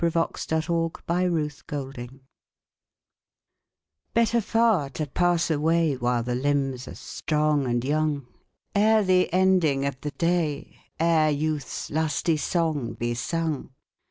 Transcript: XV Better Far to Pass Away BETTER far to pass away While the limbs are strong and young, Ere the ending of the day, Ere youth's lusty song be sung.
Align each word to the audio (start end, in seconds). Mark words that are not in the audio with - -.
XV 0.03 0.13
Better 0.43 0.67
Far 0.67 0.89
to 0.89 0.99
Pass 0.99 1.29
Away 1.29 2.09
BETTER 4.15 4.41
far 4.41 4.89
to 4.89 5.05
pass 5.05 5.51
away 5.51 5.95
While 5.95 6.23
the 6.23 6.33
limbs 6.33 6.87
are 6.87 6.95
strong 6.95 7.67
and 7.67 7.85
young, 7.85 8.25
Ere 8.73 9.03
the 9.03 9.31
ending 9.31 9.85
of 9.85 10.01
the 10.01 10.09
day, 10.09 10.79
Ere 10.99 11.29
youth's 11.29 11.91
lusty 11.91 12.37
song 12.37 12.93
be 12.93 13.13
sung. 13.13 13.73